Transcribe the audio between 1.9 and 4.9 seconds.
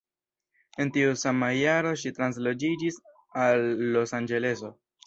ŝi transloĝiĝis al Losanĝeleso.